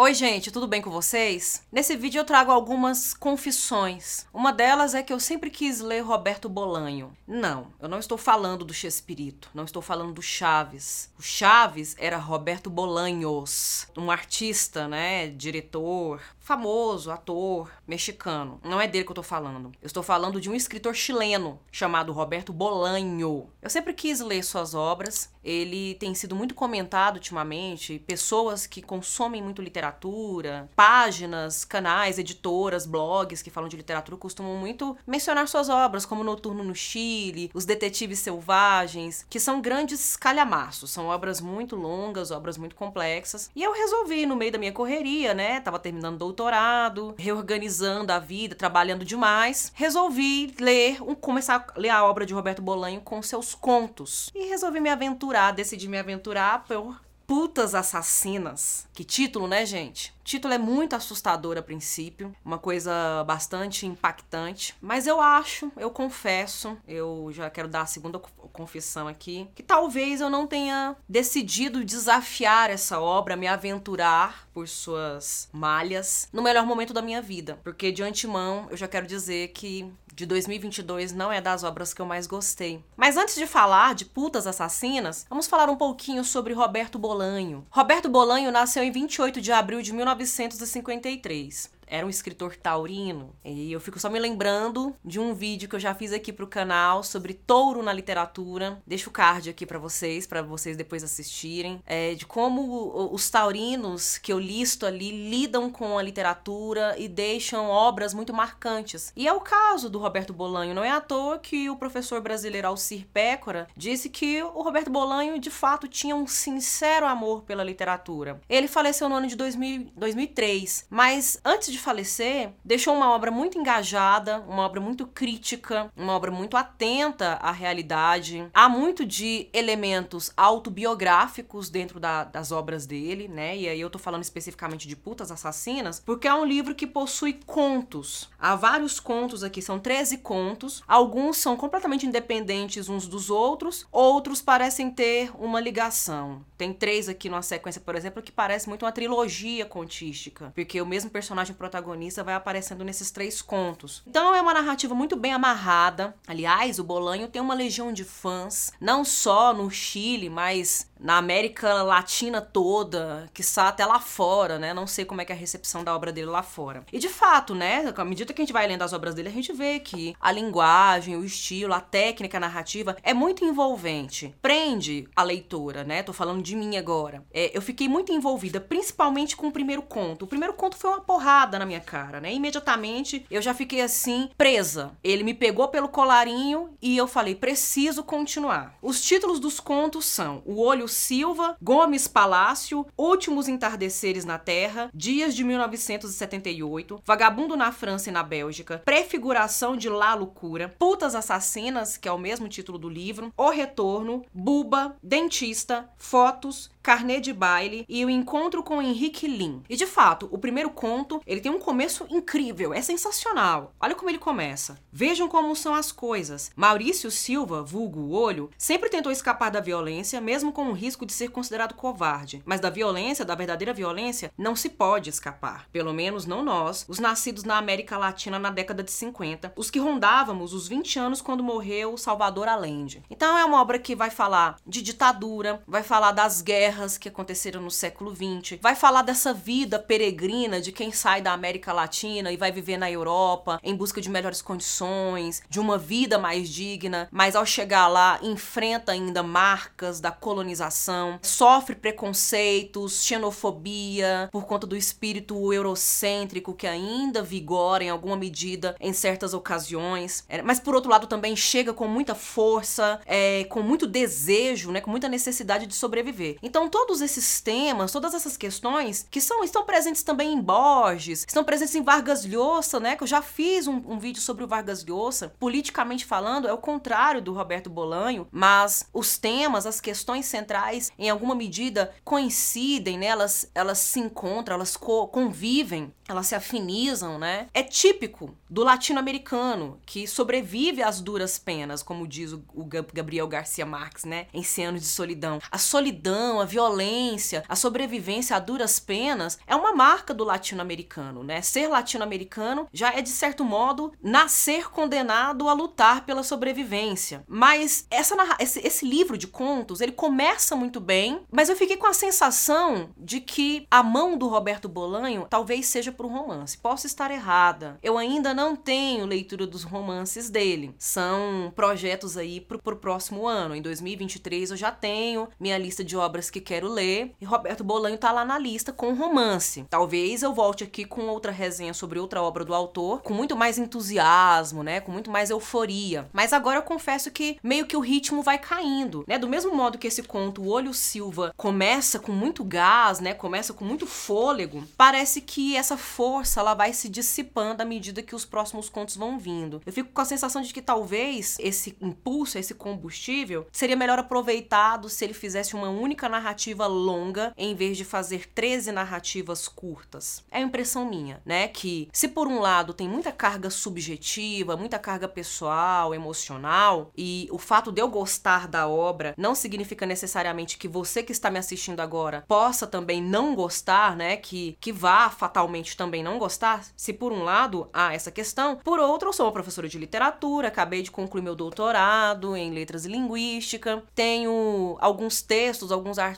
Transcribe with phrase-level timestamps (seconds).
[0.00, 1.62] Oi, gente, tudo bem com vocês?
[1.70, 4.26] Nesse vídeo eu trago algumas confissões.
[4.32, 7.12] Uma delas é que eu sempre quis ler Roberto Bolanho.
[7.26, 11.12] Não, eu não estou falando do Chespirito, não estou falando do Chaves.
[11.18, 18.58] O Chaves era Roberto Bolanhos, um artista, né, diretor, famoso, ator, mexicano.
[18.64, 19.70] Não é dele que eu tô falando.
[19.82, 23.50] Eu estou falando de um escritor chileno chamado Roberto Bolanho.
[23.60, 25.30] Eu sempre quis ler suas obras.
[25.44, 27.98] Ele tem sido muito comentado ultimamente.
[28.06, 34.96] Pessoas que consomem muito literatura, páginas, canais, editoras, blogs que falam de literatura costumam muito
[35.06, 40.90] mencionar suas obras, como Noturno no Chile, Os Detetives Selvagens, que são grandes calhamaços.
[40.90, 43.50] São obras muito longas, obras muito complexas.
[43.54, 45.60] E eu resolvi, no meio da minha correria, né?
[45.60, 52.04] Tava terminando doutorado, reorganizando a vida, trabalhando demais, resolvi ler, um, começar a ler a
[52.04, 54.30] obra de Roberto Bolanho com seus contos.
[54.32, 58.88] E resolvi me aventurar, decidi me aventurar por Putas Assassinas.
[58.94, 60.14] Que título, né, gente?
[60.20, 65.90] O título é muito assustador a princípio, uma coisa bastante impactante, mas eu acho, eu
[65.90, 71.84] confesso, eu já quero dar a segunda confissão aqui, que talvez eu não tenha decidido
[71.84, 77.92] desafiar essa obra, me aventurar por suas malhas no melhor momento da minha vida, porque
[77.92, 82.06] de antemão eu já quero dizer que de 2022 não é das obras que eu
[82.06, 82.82] mais gostei.
[82.96, 87.64] Mas antes de falar de Putas Assassinas, vamos falar um pouquinho sobre Roberto Bolanho.
[87.70, 93.34] Roberto Bolanho nasceu em 28 de abril de 1953 era um escritor taurino.
[93.44, 96.46] E eu fico só me lembrando de um vídeo que eu já fiz aqui pro
[96.46, 98.80] canal sobre touro na literatura.
[98.86, 101.82] Deixo o card aqui para vocês, para vocês depois assistirem.
[101.86, 107.66] É, de como os taurinos que eu listo ali lidam com a literatura e deixam
[107.68, 109.12] obras muito marcantes.
[109.16, 110.74] E é o caso do Roberto Bolanho.
[110.74, 115.38] Não é à toa que o professor brasileiro Alcir Pécora disse que o Roberto Bolanho
[115.38, 118.40] de fato tinha um sincero amor pela literatura.
[118.48, 123.30] Ele faleceu no ano de 2000, 2003, mas antes de de falecer, deixou uma obra
[123.30, 128.48] muito engajada, uma obra muito crítica, uma obra muito atenta à realidade.
[128.52, 133.56] Há muito de elementos autobiográficos dentro da, das obras dele, né?
[133.56, 137.40] E aí eu tô falando especificamente de Putas Assassinas, porque é um livro que possui
[137.46, 138.28] contos.
[138.38, 140.82] Há vários contos aqui, são 13 contos.
[140.86, 146.44] Alguns são completamente independentes uns dos outros, outros parecem ter uma ligação.
[146.56, 150.86] Tem três aqui numa sequência, por exemplo, que parece muito uma trilogia contística, porque o
[150.86, 154.02] mesmo personagem protagonista vai aparecendo nesses três contos.
[154.06, 156.14] Então é uma narrativa muito bem amarrada.
[156.26, 161.82] Aliás, o Bolanho tem uma legião de fãs, não só no Chile, mas na América
[161.82, 164.74] Latina toda, que está até lá fora, né?
[164.74, 166.84] Não sei como é que é a recepção da obra dele lá fora.
[166.92, 169.32] E de fato, né, à medida que a gente vai lendo as obras dele, a
[169.32, 174.34] gente vê que a linguagem, o estilo, a técnica narrativa é muito envolvente.
[174.40, 176.02] Prende a leitora, né?
[176.02, 177.24] Tô falando de mim agora.
[177.32, 180.24] É, eu fiquei muito envolvida, principalmente com o primeiro conto.
[180.24, 182.32] O primeiro conto foi uma porrada na minha cara, né?
[182.32, 184.92] Imediatamente eu já fiquei assim, presa.
[185.04, 188.74] Ele me pegou pelo colarinho e eu falei, preciso continuar.
[188.82, 195.34] Os títulos dos contos são O Olho Silva, Gomes Palácio, Últimos Entardeceres na Terra, Dias
[195.34, 202.08] de 1978, Vagabundo na França e na Bélgica, Prefiguração de La Loucura, Putas Assassinas, que
[202.08, 208.02] é o mesmo título do livro, O Retorno, Buba, Dentista, Fotos, Carnê de Baile e
[208.02, 209.62] o Encontro com Henrique Lin.
[209.68, 213.74] E de fato, o primeiro conto, ele tem um começo incrível, é sensacional.
[213.78, 214.78] Olha como ele começa.
[214.90, 216.50] Vejam como são as coisas.
[216.56, 221.28] Maurício Silva, vulgo olho, sempre tentou escapar da violência, mesmo com o risco de ser
[221.28, 222.42] considerado covarde.
[222.46, 225.68] Mas da violência, da verdadeira violência, não se pode escapar.
[225.70, 229.78] Pelo menos não nós, os nascidos na América Latina na década de 50, os que
[229.78, 233.02] rondávamos os 20 anos quando morreu Salvador Allende.
[233.10, 237.08] Então é uma obra que vai falar de ditadura, vai falar das guerras guerras que
[237.08, 242.30] aconteceram no século XX, vai falar dessa vida peregrina de quem sai da América Latina
[242.30, 247.08] e vai viver na Europa em busca de melhores condições, de uma vida mais digna,
[247.10, 254.76] mas ao chegar lá enfrenta ainda marcas da colonização, sofre preconceitos, xenofobia por conta do
[254.76, 260.90] espírito eurocêntrico que ainda vigora em alguma medida em certas ocasiões, é, mas por outro
[260.90, 265.74] lado também chega com muita força, é, com muito desejo, né, com muita necessidade de
[265.74, 266.36] sobreviver.
[266.40, 271.44] Então todos esses temas, todas essas questões que são estão presentes também em Borges, estão
[271.44, 272.96] presentes em Vargas Llosa, né?
[272.96, 275.32] Que eu já fiz um, um vídeo sobre o Vargas Llosa.
[275.38, 281.10] Politicamente falando, é o contrário do Roberto Bolanho, mas os temas, as questões centrais, em
[281.10, 283.06] alguma medida coincidem, né?
[283.06, 287.48] Elas, elas se encontram, elas co convivem, elas se afinizam, né?
[287.52, 293.66] É típico do latino-americano que sobrevive às duras penas, como diz o, o Gabriel Garcia
[293.66, 294.26] Marques, né?
[294.32, 295.38] Em Cem Anos de Solidão.
[295.50, 301.22] A solidão, a violência violência, a sobrevivência a duras penas é uma marca do latino-americano,
[301.22, 301.40] né?
[301.40, 307.22] Ser latino-americano já é de certo modo nascer condenado a lutar pela sobrevivência.
[307.28, 311.86] Mas essa esse, esse livro de contos, ele começa muito bem, mas eu fiquei com
[311.86, 316.58] a sensação de que a mão do Roberto Bolanho talvez seja para o romance.
[316.58, 317.78] Posso estar errada.
[317.80, 320.74] Eu ainda não tenho leitura dos romances dele.
[320.76, 323.54] São projetos aí pro, pro próximo ano.
[323.54, 327.98] Em 2023 eu já tenho minha lista de obras que quero ler e Roberto Bolanho
[327.98, 329.64] tá lá na lista com romance.
[329.68, 333.58] Talvez eu volte aqui com outra resenha sobre outra obra do autor, com muito mais
[333.58, 336.08] entusiasmo, né, com muito mais euforia.
[336.12, 339.18] Mas agora eu confesso que meio que o ritmo vai caindo, né?
[339.18, 343.52] Do mesmo modo que esse conto O Olho Silva começa com muito gás, né, começa
[343.52, 348.24] com muito fôlego, parece que essa força ela vai se dissipando à medida que os
[348.24, 349.60] próximos contos vão vindo.
[349.66, 354.88] Eu fico com a sensação de que talvez esse impulso, esse combustível, seria melhor aproveitado
[354.88, 356.27] se ele fizesse uma única narrativa
[356.66, 360.24] longa em vez de fazer 13 narrativas curtas.
[360.30, 361.48] É a impressão minha, né?
[361.48, 367.38] Que se por um lado tem muita carga subjetiva, muita carga pessoal, emocional, e o
[367.38, 371.80] fato de eu gostar da obra não significa necessariamente que você que está me assistindo
[371.80, 374.16] agora possa também não gostar, né?
[374.16, 376.64] Que, que vá fatalmente também não gostar.
[376.76, 380.48] Se por um lado há essa questão, por outro, eu sou uma professora de literatura,
[380.48, 386.17] acabei de concluir meu doutorado em letras e linguística, tenho alguns textos, alguns artigos,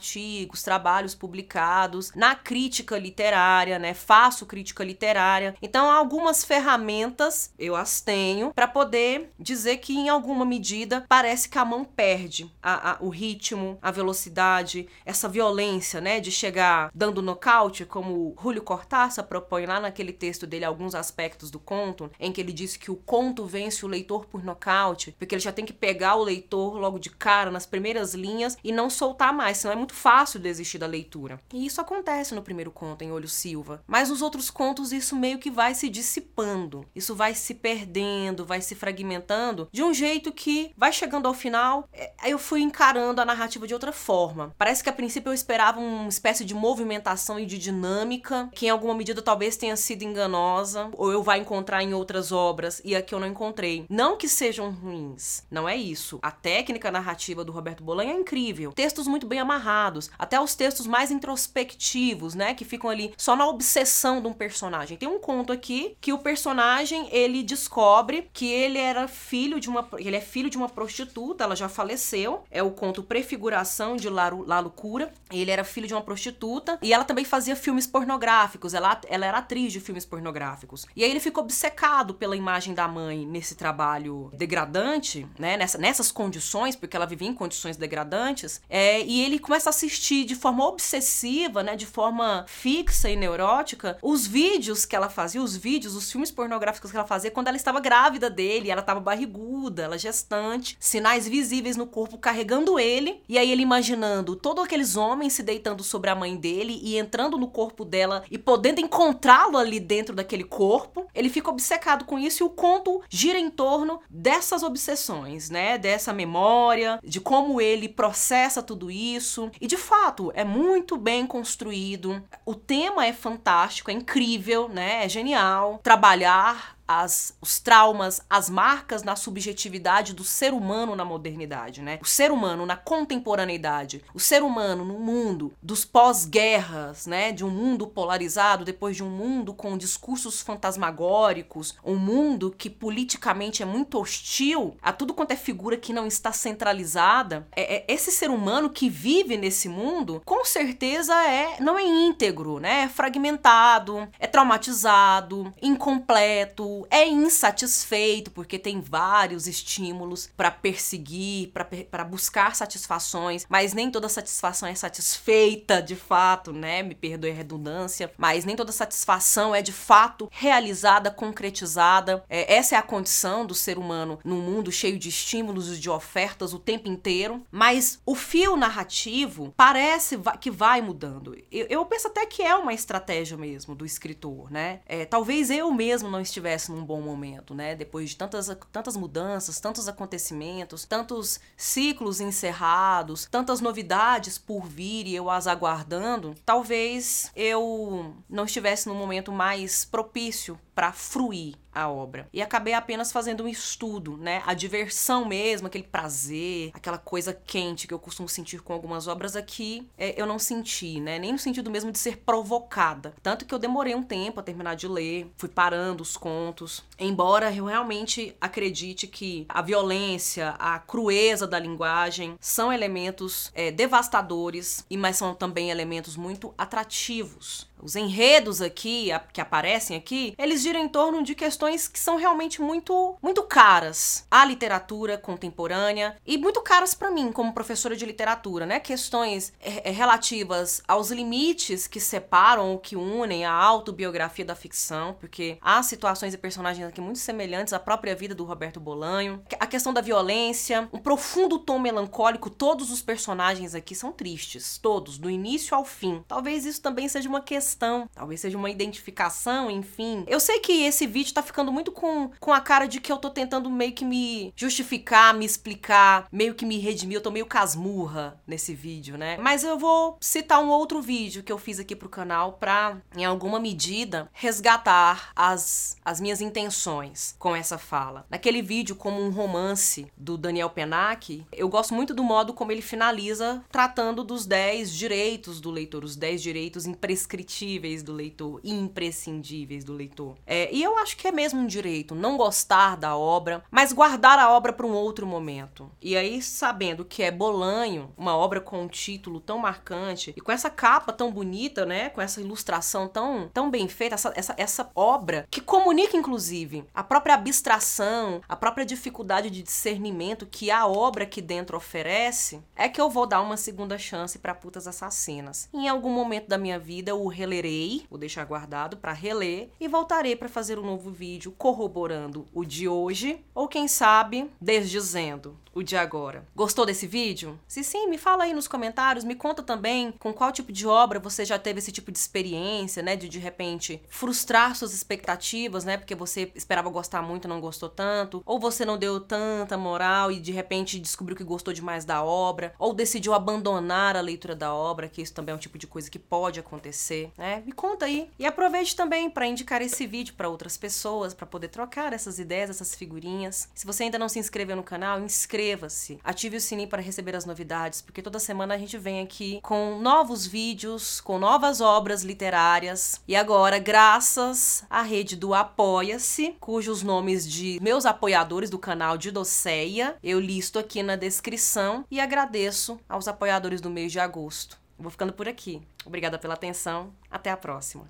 [0.63, 3.95] trabalhos publicados na crítica literária, né?
[3.95, 5.55] Faço crítica literária.
[5.63, 11.59] Então, algumas ferramentas eu as tenho para poder dizer que em alguma medida parece que
[11.59, 17.23] a mão perde a, a, o ritmo, a velocidade, essa violência, né, de chegar dando
[17.23, 22.41] nocaute, como Julio Cortázar propõe lá naquele texto dele alguns aspectos do conto, em que
[22.41, 25.73] ele diz que o conto vence o leitor por nocaute, porque ele já tem que
[25.73, 29.77] pegar o leitor logo de cara nas primeiras linhas e não soltar mais, senão é
[29.77, 31.41] muito fácil desistir da leitura.
[31.53, 35.39] E isso acontece no primeiro conto em Olho Silva, mas nos outros contos isso meio
[35.39, 40.73] que vai se dissipando, isso vai se perdendo, vai se fragmentando de um jeito que
[40.77, 44.55] vai chegando ao final, é, eu fui encarando a narrativa de outra forma.
[44.59, 48.71] Parece que a princípio eu esperava uma espécie de movimentação e de dinâmica, que em
[48.71, 53.15] alguma medida talvez tenha sido enganosa, ou eu vá encontrar em outras obras e aqui
[53.15, 53.87] eu não encontrei.
[53.89, 56.19] Não que sejam ruins, não é isso.
[56.23, 58.73] A técnica narrativa do Roberto Bolanho é incrível.
[58.73, 59.80] Textos muito bem amarrados,
[60.19, 64.97] até os textos mais introspectivos, né, que ficam ali só na obsessão de um personagem.
[64.97, 69.89] Tem um conto aqui que o personagem ele descobre que ele era filho de uma
[69.99, 72.45] ele é filho de uma prostituta, ela já faleceu.
[72.51, 75.13] É o conto Prefiguração de Lalo, Lalo Cura.
[75.31, 78.75] Ele era filho de uma prostituta e ela também fazia filmes pornográficos.
[78.75, 80.87] Ela, ela era atriz de filmes pornográficos.
[80.95, 85.57] E aí ele ficou obcecado pela imagem da mãe nesse trabalho degradante, né?
[85.57, 88.61] Nessa, nessas condições, porque ela vivia em condições degradantes.
[88.69, 91.75] É, e ele começa assistir de forma obsessiva, né?
[91.75, 96.91] De forma fixa e neurótica, os vídeos que ela fazia, os vídeos, os filmes pornográficos
[96.91, 101.77] que ela fazia quando ela estava grávida dele, ela estava barriguda, ela gestante, sinais visíveis
[101.77, 106.15] no corpo carregando ele, e aí ele imaginando todos aqueles homens se deitando sobre a
[106.15, 111.07] mãe dele e entrando no corpo dela e podendo encontrá-lo ali dentro daquele corpo.
[111.15, 115.77] Ele fica obcecado com isso e o conto gira em torno dessas obsessões, né?
[115.77, 119.51] Dessa memória, de como ele processa tudo isso.
[119.61, 122.23] E de fato, é muito bem construído.
[122.45, 125.05] O tema é fantástico, é incrível, né?
[125.05, 125.81] É genial.
[125.83, 132.01] Trabalhar as, os traumas, as marcas na subjetividade do ser humano na modernidade, né?
[132.03, 137.31] O ser humano na contemporaneidade, o ser humano no mundo dos pós-guerras, né?
[137.31, 143.63] De um mundo polarizado, depois de um mundo com discursos fantasmagóricos, um mundo que politicamente
[143.63, 147.47] é muito hostil a tudo quanto é figura que não está centralizada.
[147.55, 152.59] É, é esse ser humano que vive nesse mundo, com certeza é não é íntegro,
[152.59, 152.83] né?
[152.83, 161.53] É fragmentado, é traumatizado, incompleto, é insatisfeito porque tem vários estímulos para perseguir,
[161.91, 166.83] para buscar satisfações, mas nem toda satisfação é satisfeita de fato, né?
[166.83, 172.25] Me perdoe a redundância, mas nem toda satisfação é de fato realizada, concretizada.
[172.29, 175.91] É, essa é a condição do ser humano num mundo cheio de estímulos e de
[175.91, 177.45] ofertas o tempo inteiro.
[177.51, 181.37] Mas o fio narrativo parece que vai mudando.
[181.51, 184.81] Eu, eu penso até que é uma estratégia mesmo do escritor, né?
[184.87, 187.75] É, talvez eu mesmo não estivesse num bom momento, né?
[187.75, 195.15] Depois de tantas, tantas mudanças, tantos acontecimentos, tantos ciclos encerrados, tantas novidades por vir e
[195.15, 202.27] eu as aguardando, talvez eu não estivesse num momento mais propício para fruir a obra.
[202.33, 204.43] E acabei apenas fazendo um estudo, né?
[204.47, 209.37] A diversão mesmo, aquele prazer, aquela coisa quente que eu costumo sentir com algumas obras
[209.37, 211.19] aqui, é, eu não senti, né?
[211.19, 213.15] Nem no sentido mesmo de ser provocada.
[213.23, 216.83] Tanto que eu demorei um tempo a terminar de ler, fui parando os contos.
[216.99, 224.85] Embora eu realmente acredite que a violência, a crueza da linguagem são elementos é, devastadores,
[224.89, 230.81] e mas são também elementos muito atrativos os enredos aqui, que aparecem aqui, eles giram
[230.81, 236.61] em torno de questões que são realmente muito, muito caras à literatura contemporânea e muito
[236.63, 238.81] caras para mim como professora de literatura, né?
[238.81, 245.59] Questões é, relativas aos limites que separam ou que unem a autobiografia da ficção, porque
[245.61, 249.93] há situações e personagens aqui muito semelhantes à própria vida do Roberto Bolanho, a questão
[249.93, 255.77] da violência, um profundo tom melancólico, todos os personagens aqui são tristes, todos, do início
[255.77, 256.25] ao fim.
[256.27, 260.25] Talvez isso também seja uma questão questão, talvez seja uma identificação, enfim.
[260.27, 263.17] Eu sei que esse vídeo tá ficando muito com, com a cara de que eu
[263.17, 267.17] tô tentando meio que me justificar, me explicar, meio que me redimir.
[267.17, 269.37] Eu tô meio casmurra nesse vídeo, né?
[269.41, 273.25] Mas eu vou citar um outro vídeo que eu fiz aqui pro canal pra, em
[273.25, 278.27] alguma medida, resgatar as, as minhas intenções com essa fala.
[278.29, 282.83] Naquele vídeo, como um romance do Daniel Penac, eu gosto muito do modo como ele
[282.83, 287.60] finaliza tratando dos 10 direitos do leitor, os 10 direitos imprescritíveis
[288.03, 290.37] do leitor, imprescindíveis do leitor.
[290.47, 294.39] É, e eu acho que é mesmo um direito não gostar da obra, mas guardar
[294.39, 295.91] a obra para um outro momento.
[296.01, 300.51] E aí, sabendo que é Bolanho, uma obra com um título tão marcante e com
[300.51, 304.91] essa capa tão bonita, né, com essa ilustração tão, tão bem feita, essa, essa, essa
[304.95, 311.25] obra que comunica, inclusive, a própria abstração, a própria dificuldade de discernimento que a obra
[311.25, 315.69] aqui dentro oferece, é que eu vou dar uma segunda chance para Putas Assassinas.
[315.75, 320.37] Em algum momento da minha vida, o relerei, vou deixar guardado para reler e voltarei
[320.37, 325.97] para fazer um novo vídeo corroborando o de hoje ou quem sabe desdizendo o de
[325.97, 326.47] agora.
[326.55, 327.59] Gostou desse vídeo?
[327.67, 331.21] Se sim, me fala aí nos comentários, me conta também com qual tipo de obra
[331.21, 335.97] você já teve esse tipo de experiência, né, de de repente frustrar suas expectativas, né,
[335.97, 340.41] porque você esperava gostar muito não gostou tanto, ou você não deu tanta moral e
[340.41, 345.09] de repente descobriu que gostou demais da obra, ou decidiu abandonar a leitura da obra,
[345.09, 347.63] que isso também é um tipo de coisa que pode acontecer, né?
[347.67, 348.31] Me conta aí.
[348.39, 352.71] E aproveite também para indicar esse vídeo para outras pessoas, para poder trocar essas ideias,
[352.71, 353.69] essas figurinhas.
[353.75, 357.37] Se você ainda não se inscreveu no canal, inscreva inscreva-se, ative o sininho para receber
[357.37, 362.23] as novidades, porque toda semana a gente vem aqui com novos vídeos, com novas obras
[362.23, 363.21] literárias.
[363.27, 369.31] E agora, graças à rede do Apoia-se, cujos nomes de meus apoiadores do canal de
[369.31, 374.80] Doceia eu listo aqui na descrição e agradeço aos apoiadores do mês de agosto.
[375.01, 375.81] Vou ficando por aqui.
[376.05, 377.13] Obrigada pela atenção.
[377.31, 378.07] Até a próxima.